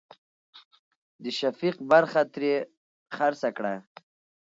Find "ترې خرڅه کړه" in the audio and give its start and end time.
2.33-3.75